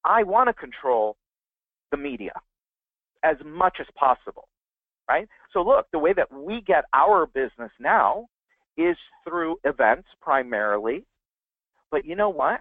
[0.04, 1.16] I want to control
[1.90, 2.32] the media
[3.24, 4.46] as much as possible,
[5.08, 5.26] right?
[5.52, 8.28] So look, the way that we get our business now
[8.76, 11.04] is through events primarily.
[11.90, 12.60] But you know what?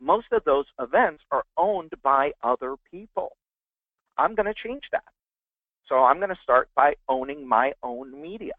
[0.00, 3.32] Most of those events are owned by other people.
[4.18, 5.04] I'm going to change that.
[5.88, 8.54] So I'm going to start by owning my own media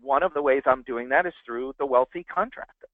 [0.00, 2.88] one of the ways I'm doing that is through the wealthy contractor.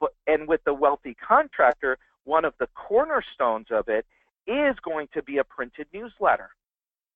[0.00, 4.06] But, and with the wealthy contractor, one of the cornerstones of it
[4.46, 6.50] is going to be a printed newsletter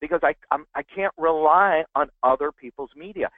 [0.00, 3.30] because I, I'm, I can't rely on other people's media.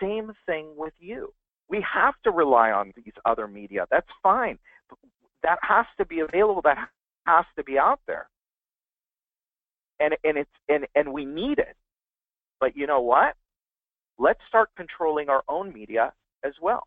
[0.00, 1.32] Same thing with you.
[1.68, 3.86] We have to rely on these other media.
[3.90, 4.58] That's fine.
[5.42, 6.62] That has to be available.
[6.62, 6.88] That
[7.26, 8.28] has to be out there.
[10.04, 11.76] And, and it's and, and we need it.
[12.60, 13.34] But you know what?
[14.18, 16.12] let's start controlling our own media
[16.44, 16.86] as well.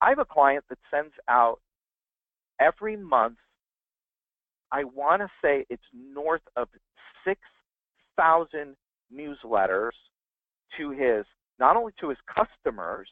[0.00, 1.60] I have a client that sends out
[2.60, 3.38] every month,
[4.72, 6.68] I want to say it's north of
[7.24, 8.76] 6,000
[9.12, 9.90] newsletters
[10.78, 11.24] to his,
[11.58, 13.08] not only to his customers,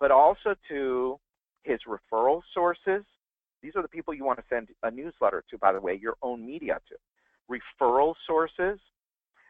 [0.00, 1.18] but also to
[1.62, 3.04] his referral sources.
[3.62, 6.16] These are the people you want to send a newsletter to, by the way, your
[6.22, 6.96] own media to.
[7.50, 8.78] Referral sources,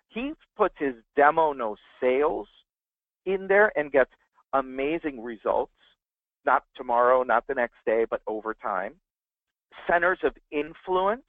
[0.09, 2.49] he puts his demo no sales
[3.27, 4.11] in there and gets
[4.55, 5.73] amazing results.
[6.47, 8.95] Not tomorrow, not the next day, but over time.
[9.89, 11.23] Centers of influence,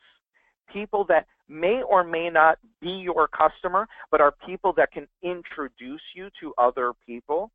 [0.71, 6.01] people that may or may not be your customer, but are people that can introduce
[6.15, 7.51] you to other people.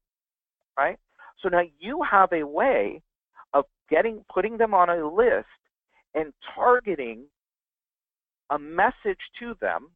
[0.79, 0.99] right?
[1.43, 3.03] So now you have a way
[3.55, 5.47] of getting putting them on a list
[6.15, 7.25] and targeting
[8.51, 9.91] a message to them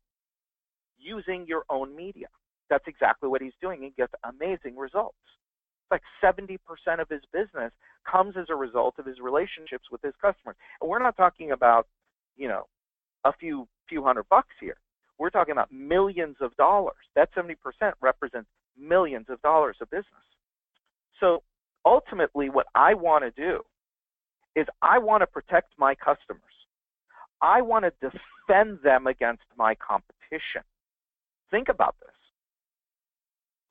[0.99, 2.29] using your own media.
[2.69, 3.83] That's exactly what he's doing.
[3.83, 5.17] He gets amazing results.
[5.91, 6.59] Like 70%
[6.99, 7.73] of his business
[8.11, 10.57] comes as a result of his relationships with his customers.
[10.81, 11.89] And we're not talking about,
[12.37, 12.67] you know,
[13.25, 14.77] a few few hundred bucks here.
[15.19, 16.95] We're talking about millions of dollars.
[17.17, 17.57] That 70%
[18.01, 20.07] represents millions of dollars of business.
[21.19, 21.43] So
[21.85, 23.61] ultimately, what I want to do
[24.57, 26.41] is I want to protect my customers.
[27.43, 30.63] I want to defend them against my competition.
[31.51, 32.11] Think about this.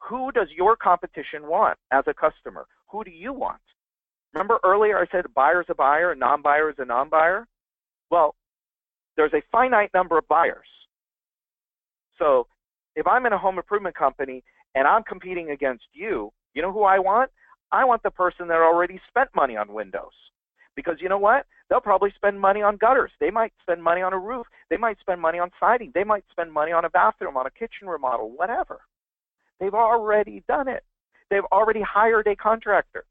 [0.10, 2.66] Who does your competition want as a customer?
[2.92, 3.62] Who do you want?
[4.34, 7.48] Remember earlier I said a buyer's a buyer, a non-buyer is a non-buyer?
[8.10, 8.36] Well,
[9.18, 10.68] there's a finite number of buyers.
[12.18, 12.48] So
[12.96, 14.44] if I'm in a home improvement company
[14.76, 17.32] and I'm competing against you, you know who I want?
[17.72, 20.14] I want the person that already spent money on windows.
[20.80, 21.46] Because you know what?
[21.70, 23.12] They'll probably spend money on gutters.
[23.20, 24.48] They might spend money on a roof.
[24.70, 25.92] They might spend money on siding.
[25.94, 28.80] They might spend money on a bathroom, on a kitchen remodel, whatever.
[29.60, 30.84] They've already done it.
[31.30, 33.04] They've already hired a contractor.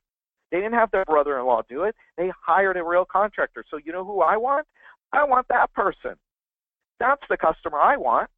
[0.50, 1.94] They didn't have their brother in law do it.
[2.16, 3.64] They hired a real contractor.
[3.70, 4.66] So you know who I want?
[5.12, 6.14] I want that person.
[6.98, 8.31] That's the customer I want.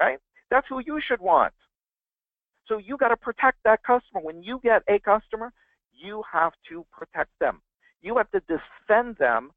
[0.00, 0.18] Right?
[0.50, 1.52] That's who you should want.
[2.66, 4.22] So you got to protect that customer.
[4.22, 5.52] When you get a customer,
[5.92, 7.60] you have to protect them.
[8.02, 9.50] You have to defend them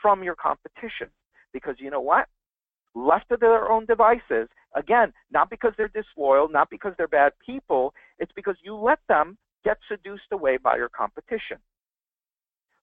[0.00, 1.08] from your competition.
[1.52, 2.26] Because you know what?
[2.94, 7.94] Left to their own devices, again, not because they're disloyal, not because they're bad people,
[8.18, 11.58] it's because you let them get seduced away by your competition.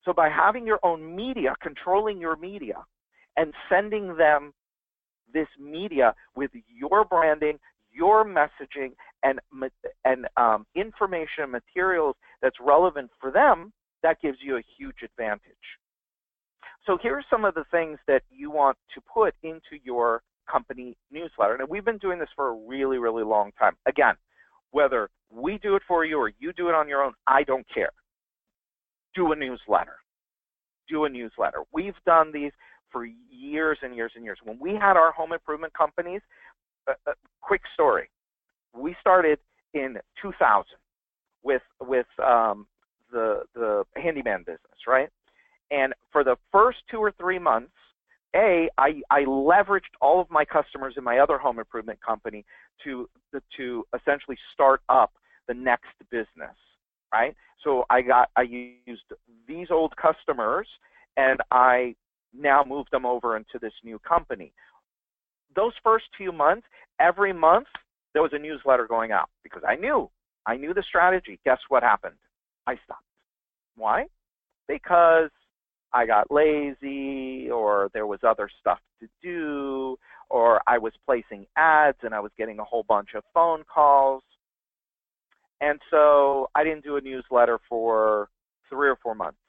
[0.03, 2.77] So by having your own media, controlling your media,
[3.37, 4.53] and sending them
[5.31, 7.59] this media with your branding,
[7.91, 8.93] your messaging,
[9.23, 9.39] and
[10.05, 13.71] and um, information and materials that's relevant for them,
[14.03, 15.41] that gives you a huge advantage.
[16.85, 20.95] So here are some of the things that you want to put into your company
[21.11, 21.55] newsletter.
[21.55, 23.75] And we've been doing this for a really, really long time.
[23.87, 24.15] Again,
[24.71, 27.65] whether we do it for you or you do it on your own, I don't
[27.73, 27.91] care.
[29.15, 29.97] Do a newsletter.
[30.87, 31.63] Do a newsletter.
[31.71, 32.51] We've done these
[32.91, 34.39] for years and years and years.
[34.43, 36.21] When we had our home improvement companies,
[36.87, 38.09] a, a quick story.
[38.73, 39.39] We started
[39.73, 40.65] in 2000
[41.43, 42.67] with with um,
[43.11, 45.09] the the handyman business, right?
[45.71, 47.71] And for the first two or three months,
[48.35, 52.45] a I, I leveraged all of my customers in my other home improvement company
[52.83, 53.09] to
[53.57, 55.13] to essentially start up
[55.47, 56.55] the next business,
[57.11, 57.35] right?
[57.63, 59.03] So I got I used
[59.47, 60.67] these old customers
[61.17, 61.95] and I
[62.33, 64.53] now moved them over into this new company.
[65.55, 66.67] Those first few months,
[66.99, 67.67] every month
[68.13, 70.09] there was a newsletter going out because I knew
[70.45, 71.39] I knew the strategy.
[71.45, 72.15] Guess what happened?
[72.69, 73.03] I stopped.
[73.75, 74.05] Why?
[74.67, 75.31] Because
[75.91, 79.97] I got lazy or there was other stuff to do
[80.29, 84.21] or I was placing ads and I was getting a whole bunch of phone calls.
[85.61, 88.29] And so I didn't do a newsletter for
[88.69, 89.39] three or four months.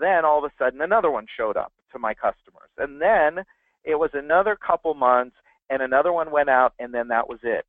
[0.00, 2.70] Then all of a sudden another one showed up to my customers.
[2.78, 3.44] And then
[3.84, 5.36] it was another couple months
[5.68, 7.66] and another one went out and then that was it.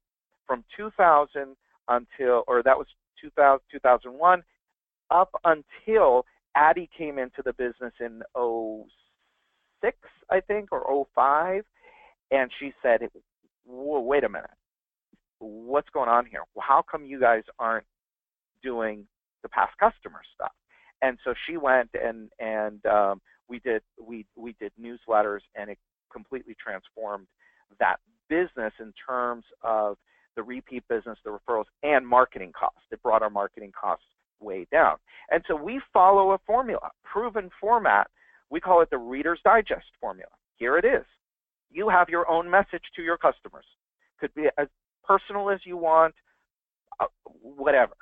[0.48, 1.58] From 2000
[1.90, 2.88] until, or that was
[3.20, 4.44] 2000, 2001
[5.10, 9.98] up until Addie came into the business in 06,
[10.30, 11.64] I think, or 05,
[12.32, 13.02] and she said,
[13.66, 14.50] wait a minute,
[15.40, 16.42] what's going on here?
[16.60, 17.86] How come you guys aren't
[18.62, 19.06] doing
[19.42, 20.52] the past customer stuff?
[21.02, 25.78] And so she went and and um, we did we we did newsletters, and it
[26.12, 27.28] completely transformed
[27.80, 27.98] that
[28.30, 29.98] business in terms of
[30.36, 32.80] the repeat business, the referrals, and marketing costs.
[32.92, 34.06] It brought our marketing costs
[34.44, 34.98] way down.
[35.32, 38.08] And so we follow a formula, proven format.
[38.50, 40.32] We call it the Reader's Digest formula.
[40.58, 41.06] Here it is.
[41.72, 43.66] You have your own message to your customers.
[44.20, 44.68] Could be as
[45.04, 46.14] personal as you want,
[47.00, 47.08] uh,
[47.42, 47.94] whatever.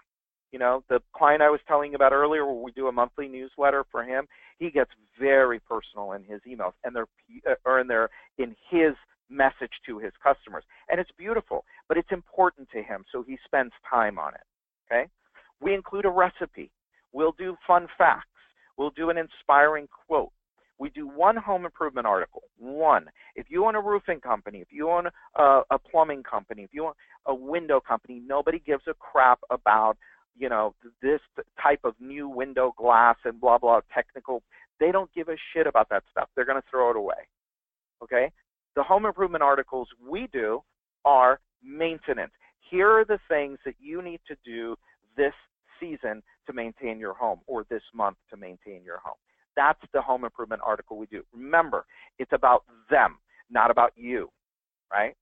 [0.51, 3.29] You know, the client I was telling you about earlier, where we do a monthly
[3.29, 4.27] newsletter for him,
[4.59, 7.07] he gets very personal in his emails, and they're
[7.49, 8.93] uh, or in their in his
[9.29, 11.63] message to his customers, and it's beautiful.
[11.87, 14.41] But it's important to him, so he spends time on it.
[14.91, 15.09] Okay.
[15.61, 16.71] We include a recipe.
[17.13, 18.27] We'll do fun facts.
[18.77, 20.31] We'll do an inspiring quote.
[20.79, 23.05] We do one home improvement article, one.
[23.35, 26.85] If you own a roofing company, if you own a, a plumbing company, if you
[26.85, 26.93] own
[27.27, 29.97] a window company, nobody gives a crap about,
[30.35, 31.19] you know, this
[31.61, 34.41] type of new window glass and blah, blah, technical.
[34.79, 36.29] They don't give a shit about that stuff.
[36.35, 37.27] They're going to throw it away.
[38.03, 38.31] Okay?
[38.75, 40.63] The home improvement articles we do
[41.05, 42.31] are maintenance.
[42.71, 44.75] Here are the things that you need to do
[45.15, 45.33] this
[45.81, 49.17] season to maintain your home or this month to maintain your home.
[49.55, 51.23] That's the home improvement article we do.
[51.33, 51.85] Remember,
[52.19, 53.17] it's about them,
[53.49, 54.29] not about you,
[54.91, 55.15] right?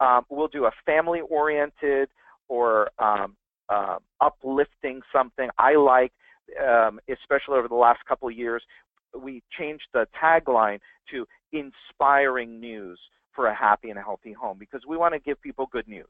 [0.00, 2.08] Um, we'll do a family oriented
[2.48, 3.36] or um,
[3.68, 5.48] uh, uplifting something.
[5.58, 6.12] I like,
[6.62, 8.62] um, especially over the last couple of years,
[9.18, 10.78] we changed the tagline
[11.10, 12.98] to inspiring news
[13.32, 16.06] for a happy and a healthy home because we want to give people good news.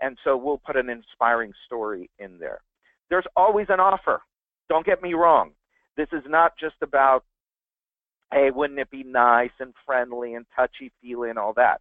[0.00, 2.60] And so we'll put an inspiring story in there.
[3.10, 4.22] There's always an offer.
[4.68, 5.52] Don't get me wrong.
[5.96, 7.24] This is not just about,
[8.32, 11.80] hey, wouldn't it be nice and friendly and touchy feely and all that.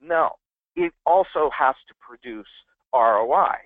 [0.00, 0.32] No,
[0.74, 2.46] it also has to produce
[2.92, 3.56] ROI,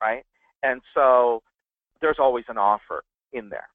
[0.00, 0.24] right?
[0.62, 1.42] And so
[2.00, 3.02] there's always an offer
[3.32, 3.68] in there.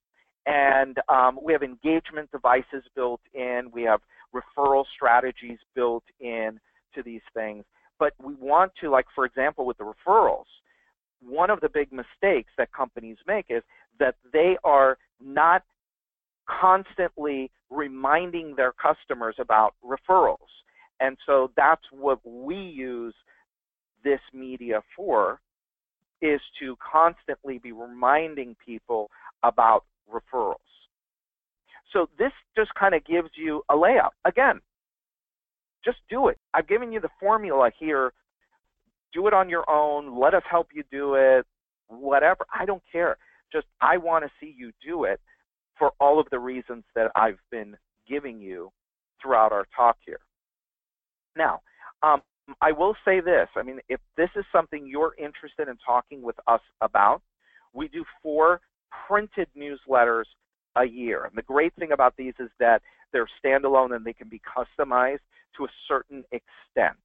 [0.45, 3.69] And um, we have engagement devices built in.
[3.73, 3.99] We have
[4.33, 6.59] referral strategies built in
[6.95, 7.65] to these things.
[7.99, 10.45] But we want to, like, for example, with the referrals,
[11.21, 13.63] one of the big mistakes that companies make is
[13.99, 15.63] that they are not
[16.47, 20.37] constantly reminding their customers about referrals.
[20.99, 23.13] And so that's what we use
[24.03, 25.39] this media for
[26.21, 29.09] is to constantly be reminding people
[29.43, 30.55] about referrals.
[31.93, 34.13] So this just kind of gives you a layout.
[34.25, 34.61] Again,
[35.85, 36.37] just do it.
[36.53, 38.13] I've given you the formula here.
[39.17, 40.19] Do it on your own.
[40.19, 41.43] Let us help you do it.
[41.87, 42.45] Whatever.
[42.53, 43.17] I don't care.
[43.51, 45.19] Just I want to see you do it
[45.79, 47.75] for all of the reasons that I've been
[48.07, 48.71] giving you
[49.19, 50.19] throughout our talk here.
[51.35, 51.61] Now,
[52.03, 52.21] um,
[52.61, 53.47] I will say this.
[53.55, 57.23] I mean, if this is something you're interested in talking with us about,
[57.73, 58.61] we do four
[59.07, 60.25] printed newsletters
[60.75, 61.25] a year.
[61.25, 65.25] And the great thing about these is that they're standalone and they can be customized
[65.57, 66.97] to a certain extent.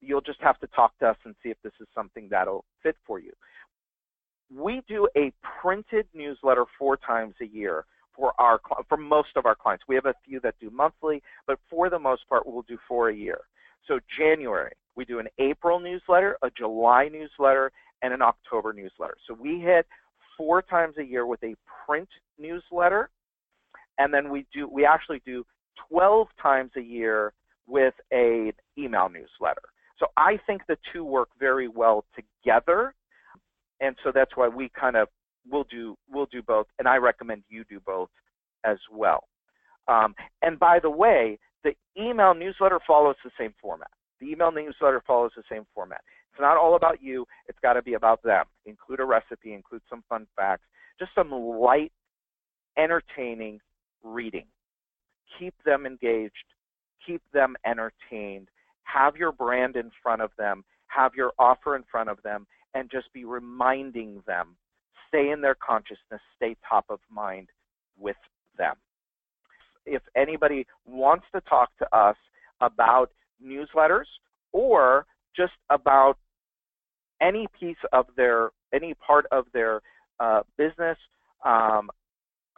[0.00, 2.96] You'll just have to talk to us and see if this is something that'll fit
[3.06, 3.32] for you.
[4.54, 5.32] We do a
[5.62, 7.84] printed newsletter four times a year
[8.16, 9.84] for our for most of our clients.
[9.88, 13.10] We have a few that do monthly, but for the most part, we'll do four
[13.10, 13.40] a year.
[13.86, 17.72] So January, we do an April newsletter, a July newsletter,
[18.02, 19.16] and an October newsletter.
[19.26, 19.86] So we hit
[20.36, 21.54] four times a year with a
[21.86, 23.10] print newsletter,
[23.98, 25.44] and then we do we actually do
[25.88, 27.32] 12 times a year
[27.66, 29.62] with a email newsletter.
[30.00, 32.94] So I think the two work very well together,
[33.80, 35.08] and so that's why we kind of
[35.48, 38.08] will do we'll do both, and I recommend you do both
[38.64, 39.24] as well.
[39.88, 43.90] Um, and by the way, the email newsletter follows the same format.
[44.20, 46.00] The email newsletter follows the same format.
[46.32, 47.26] It's not all about you.
[47.48, 48.44] It's got to be about them.
[48.66, 50.64] Include a recipe, include some fun facts,
[50.98, 51.92] just some light,
[52.78, 53.60] entertaining
[54.02, 54.46] reading.
[55.38, 56.34] Keep them engaged.
[57.06, 58.48] Keep them entertained.
[58.92, 60.64] Have your brand in front of them.
[60.88, 64.56] Have your offer in front of them, and just be reminding them.
[65.08, 66.20] Stay in their consciousness.
[66.36, 67.48] Stay top of mind
[67.98, 68.16] with
[68.56, 68.74] them
[69.86, 72.16] if anybody wants to talk to us
[72.60, 73.10] about
[73.44, 74.06] newsletters
[74.52, 76.16] or just about
[77.20, 79.80] any piece of their any part of their
[80.20, 80.96] uh, business,
[81.44, 81.90] um,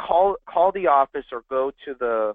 [0.01, 2.35] call call the office or go to the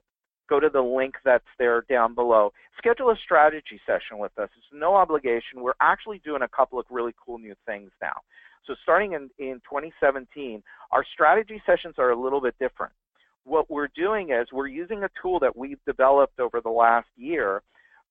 [0.50, 2.52] go to the link that's there down below.
[2.78, 4.50] Schedule a strategy session with us.
[4.58, 5.62] It's no obligation.
[5.62, 8.14] We're actually doing a couple of really cool new things now.
[8.66, 12.92] So starting in, in 2017, our strategy sessions are a little bit different
[13.48, 17.62] what we're doing is we're using a tool that we've developed over the last year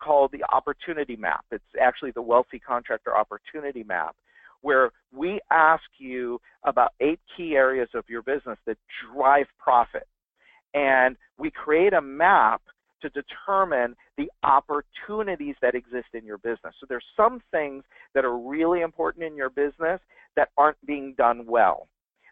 [0.02, 1.44] called the Opportunity Map.
[1.50, 4.16] It's actually the Wealthy Contractor Opportunity Map,
[4.62, 8.78] where we ask you about eight key areas of your business that
[9.12, 10.06] drive profit.
[10.76, 12.62] And we create a map
[13.02, 16.74] to determine the opportunities that exist in your business.
[16.78, 17.82] So there's some things
[18.14, 20.00] that are really important in your business
[20.36, 21.88] that aren't being done well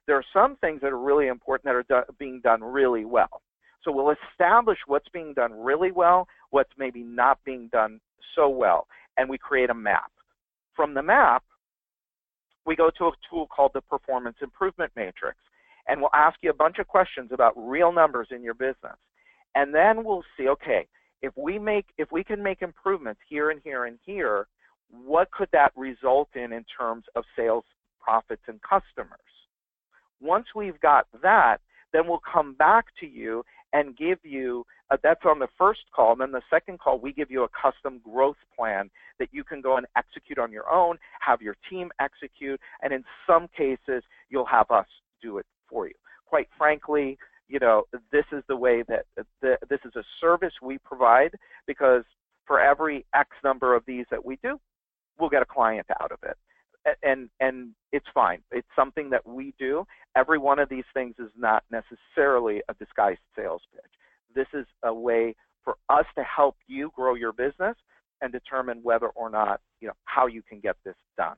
[0.06, 3.42] there are some things that are really important that are do- being done really well.
[3.82, 8.00] So we'll establish what's being done really well, what's maybe not being done
[8.34, 8.86] so well,
[9.16, 10.10] and we create a map.
[10.74, 11.44] From the map,
[12.66, 15.36] we go to a tool called the Performance Improvement Matrix,
[15.88, 18.96] and we'll ask you a bunch of questions about real numbers in your business.
[19.54, 20.86] And then we'll see, okay,
[21.22, 24.46] if we make if we can make improvements here and here and here,
[24.90, 27.64] what could that result in in terms of sales,
[28.00, 29.20] profits, and customers?
[30.20, 31.58] Once we've got that,
[31.92, 36.12] then we'll come back to you and give you uh, that's on the first call.
[36.12, 39.62] And then the second call, we give you a custom growth plan that you can
[39.62, 44.44] go and execute on your own, have your team execute, and in some cases, you'll
[44.44, 44.86] have us
[45.22, 45.94] do it for you.
[46.26, 50.52] Quite frankly, you know, this is the way that uh, the, this is a service
[50.62, 51.34] we provide
[51.66, 52.04] because
[52.46, 54.58] for every X number of these that we do,
[55.18, 56.36] we'll get a client out of it.
[57.02, 58.40] and and it's fine.
[58.50, 59.86] It's something that we do.
[60.16, 63.92] Every one of these things is not necessarily a disguised sales pitch.
[64.34, 67.76] This is a way for us to help you grow your business
[68.20, 71.36] and determine whether or not, you know, how you can get this done.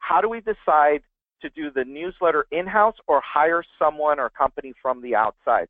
[0.00, 1.02] How do we decide
[1.42, 5.68] to do the newsletter in-house or hire someone or company from the outside?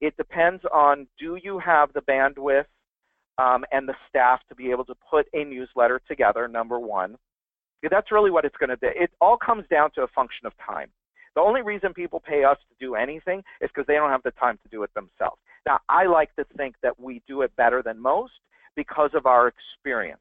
[0.00, 2.64] It depends on do you have the bandwidth
[3.40, 7.16] um, and the staff to be able to put a newsletter together, number one.
[7.90, 8.88] That's really what it's going to do.
[8.94, 10.90] It all comes down to a function of time.
[11.34, 14.32] The only reason people pay us to do anything is because they don't have the
[14.32, 15.40] time to do it themselves.
[15.64, 18.32] Now, I like to think that we do it better than most
[18.76, 20.20] because of our experience.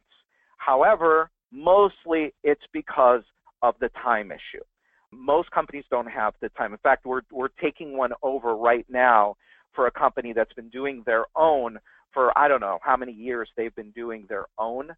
[0.58, 3.24] However, mostly it's because
[3.62, 4.64] of the time issue.
[5.12, 6.72] Most companies don't have the time.
[6.72, 9.36] In fact, we're, we're taking one over right now
[9.74, 11.80] for a company that's been doing their own
[12.14, 14.89] for I don't know how many years they've been doing their own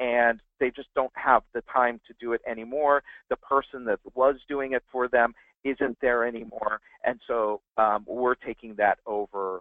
[0.00, 3.02] and they just don't have the time to do it anymore.
[3.30, 8.36] The person that was doing it for them isn't there anymore, and so um, we're
[8.36, 9.60] taking that over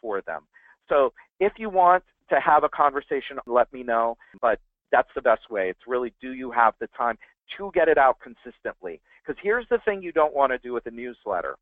[0.00, 0.42] for them.
[0.88, 4.16] So if you want to have a conversation, let me know.
[4.40, 4.58] But
[4.90, 5.70] that's the best way.
[5.70, 7.16] It's really do you have the time
[7.56, 9.00] to get it out consistently?
[9.24, 11.56] Because here's the thing you don't want to do with a newsletter.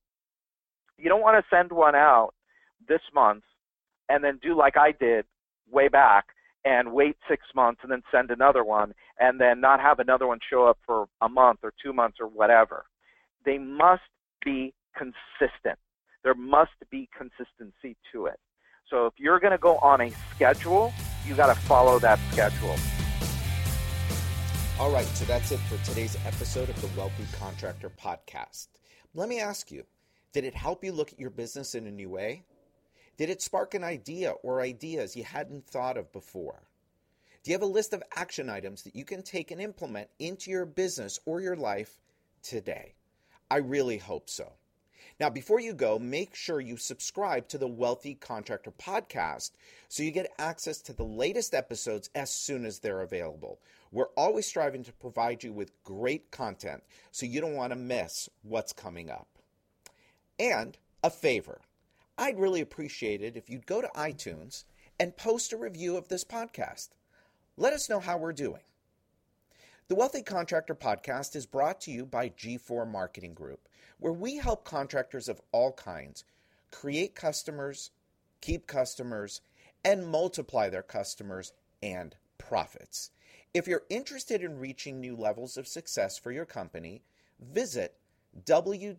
[0.99, 2.35] You don't want to send one out
[2.89, 3.43] this month
[4.09, 5.25] and then do like I did
[5.71, 6.27] way back
[6.65, 10.39] and wait six months and then send another one and then not have another one
[10.49, 12.85] show up for a month or two months or whatever.
[13.45, 14.03] They must
[14.45, 15.79] be consistent.
[16.23, 18.39] There must be consistency to it.
[18.89, 20.93] So if you're going to go on a schedule,
[21.27, 22.77] you got to follow that schedule.
[24.81, 28.67] All right, so that's it for today's episode of the Wealthy Contractor Podcast.
[29.15, 29.85] Let me ask you,
[30.33, 32.43] did it help you look at your business in a new way?
[33.17, 36.65] Did it spark an idea or ideas you hadn't thought of before?
[37.45, 40.51] Do you have a list of action items that you can take and implement into
[40.51, 42.01] your business or your life
[42.43, 42.95] today?
[43.49, 44.55] I really hope so.
[45.21, 49.53] Now, before you go, make sure you subscribe to the Wealthy Contractor podcast
[49.89, 53.61] so you get access to the latest episodes as soon as they're available.
[53.95, 56.83] We're always striving to provide you with great content
[57.13, 59.29] so you don't want to miss what's coming up.
[60.37, 61.61] And a favor
[62.19, 64.65] I'd really appreciate it if you'd go to iTunes
[64.99, 66.89] and post a review of this podcast.
[67.57, 68.63] Let us know how we're doing.
[69.87, 73.69] The Wealthy Contractor Podcast is brought to you by G4 Marketing Group,
[74.01, 76.25] where we help contractors of all kinds
[76.73, 77.93] create customers,
[78.41, 79.41] keep customers,
[79.85, 83.13] and multiply their customers and profits.
[83.55, 87.03] If you're interested in reaching new levels of success for your company,
[87.41, 87.95] visit
[88.45, 88.91] www.g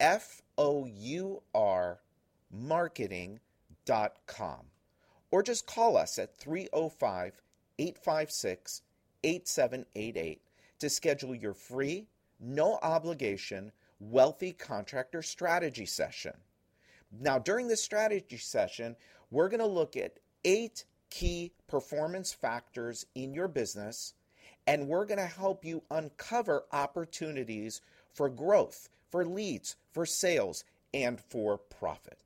[0.00, 2.00] F O U R
[2.50, 4.60] marketing.com
[5.30, 7.40] or just call us at 305
[7.78, 8.82] 856
[9.22, 10.42] 8788
[10.80, 12.06] to schedule your free,
[12.40, 16.32] no obligation, wealthy contractor strategy session.
[17.20, 18.96] Now, during this strategy session,
[19.30, 24.14] we're going to look at eight key performance factors in your business,
[24.66, 27.82] and we're going to help you uncover opportunities
[28.14, 32.18] for growth for leads, for sales, and for profit.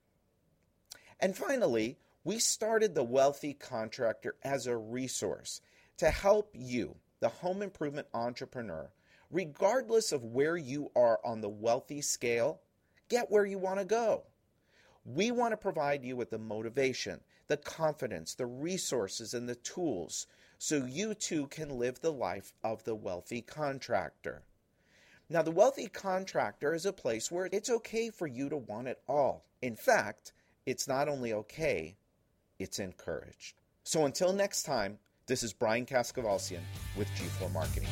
[1.19, 5.61] And finally, we started the Wealthy Contractor as a resource
[5.99, 8.91] to help you, the home improvement entrepreneur,
[9.31, 12.61] regardless of where you are on the wealthy scale,
[13.09, 14.23] get where you want to go.
[15.05, 20.27] We want to provide you with the motivation, the confidence, the resources, and the tools
[20.59, 24.43] so you too can live the life of the wealthy contractor.
[25.29, 29.01] Now, the wealthy contractor is a place where it's okay for you to want it
[29.09, 29.45] all.
[29.61, 30.33] In fact,
[30.67, 31.97] it's not only okay,
[32.59, 33.61] it's encouraged.
[33.83, 36.63] So until next time, this is Brian Kaskavalciyan
[36.97, 37.89] with G4 Marketing.